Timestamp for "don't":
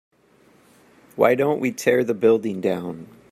1.35-1.59